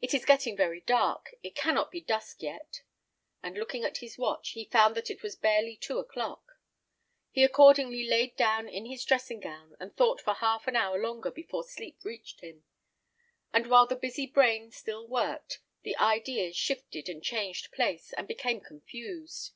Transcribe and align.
It 0.00 0.14
is 0.14 0.24
getting 0.24 0.56
very 0.56 0.82
dark: 0.82 1.34
it 1.42 1.56
cannot 1.56 1.90
be 1.90 2.00
dusk 2.00 2.42
yet." 2.42 2.82
And 3.42 3.58
looking 3.58 3.82
at 3.82 3.96
his 3.96 4.16
watch, 4.16 4.50
he 4.50 4.66
found 4.66 4.94
that 4.94 5.10
it 5.10 5.20
was 5.24 5.34
barely 5.34 5.74
two 5.76 5.98
o'clock. 5.98 6.60
He 7.32 7.42
accordingly 7.42 8.06
laid 8.06 8.36
down 8.36 8.68
in 8.68 8.86
his 8.86 9.04
dressing 9.04 9.40
gown, 9.40 9.74
and 9.80 9.96
thought 9.96 10.20
for 10.20 10.34
half 10.34 10.68
an 10.68 10.76
hour 10.76 10.96
longer 10.96 11.32
before 11.32 11.64
sleep 11.64 12.04
reached 12.04 12.38
him; 12.40 12.62
but 13.50 13.66
while 13.66 13.88
the 13.88 13.96
busy 13.96 14.28
brain 14.28 14.70
still 14.70 15.08
worked, 15.08 15.58
the 15.82 15.96
ideas 15.96 16.56
shifted 16.56 17.08
and 17.08 17.20
changed 17.20 17.72
place, 17.72 18.12
and 18.12 18.28
became 18.28 18.60
confused. 18.60 19.50